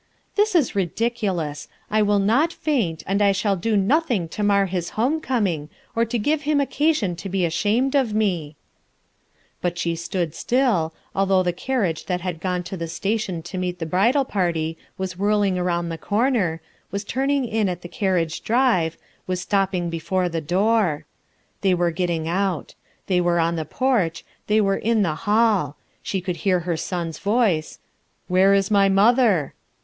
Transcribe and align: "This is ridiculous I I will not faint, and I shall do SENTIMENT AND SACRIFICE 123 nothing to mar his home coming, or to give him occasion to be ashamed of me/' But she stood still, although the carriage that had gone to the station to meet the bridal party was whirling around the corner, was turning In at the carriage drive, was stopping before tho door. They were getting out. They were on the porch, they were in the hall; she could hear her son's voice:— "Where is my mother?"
"This 0.33 0.55
is 0.55 0.73
ridiculous 0.75 1.67
I 1.91 1.99
I 1.99 2.01
will 2.01 2.17
not 2.17 2.51
faint, 2.51 3.03
and 3.05 3.21
I 3.21 3.31
shall 3.31 3.55
do 3.55 3.73
SENTIMENT 3.73 4.09
AND 4.09 4.33
SACRIFICE 4.49 4.89
123 4.97 4.97
nothing 4.97 5.21
to 5.21 5.21
mar 5.21 5.21
his 5.21 5.21
home 5.21 5.21
coming, 5.21 5.69
or 5.95 6.05
to 6.05 6.17
give 6.17 6.41
him 6.41 6.59
occasion 6.59 7.15
to 7.17 7.29
be 7.29 7.45
ashamed 7.45 7.95
of 7.95 8.11
me/' 8.11 8.55
But 9.61 9.77
she 9.77 9.95
stood 9.95 10.33
still, 10.33 10.91
although 11.13 11.43
the 11.43 11.53
carriage 11.53 12.05
that 12.07 12.21
had 12.21 12.41
gone 12.41 12.63
to 12.63 12.75
the 12.75 12.87
station 12.87 13.43
to 13.43 13.59
meet 13.59 13.77
the 13.77 13.85
bridal 13.85 14.25
party 14.25 14.75
was 14.97 15.19
whirling 15.19 15.59
around 15.59 15.89
the 15.89 15.99
corner, 15.99 16.61
was 16.89 17.03
turning 17.03 17.45
In 17.45 17.69
at 17.69 17.83
the 17.83 17.87
carriage 17.87 18.41
drive, 18.43 18.97
was 19.27 19.41
stopping 19.41 19.91
before 19.91 20.29
tho 20.29 20.39
door. 20.39 21.05
They 21.61 21.75
were 21.75 21.91
getting 21.91 22.27
out. 22.27 22.73
They 23.05 23.21
were 23.21 23.39
on 23.39 23.55
the 23.55 23.65
porch, 23.65 24.25
they 24.47 24.59
were 24.59 24.77
in 24.77 25.03
the 25.03 25.13
hall; 25.29 25.77
she 26.01 26.21
could 26.21 26.37
hear 26.37 26.61
her 26.61 26.75
son's 26.75 27.19
voice:— 27.19 27.77
"Where 28.27 28.55
is 28.55 28.71
my 28.71 28.89
mother?" 28.89 29.53